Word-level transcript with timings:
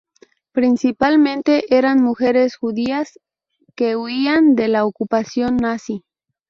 Principalmente 0.51 1.77
eran 1.77 2.01
mujeres 2.01 2.55
judías 2.55 3.19
que 3.75 3.95
huían 3.95 4.55
de 4.55 4.67
la 4.67 4.83
ocupación 4.83 5.57
nazi. 5.57 6.03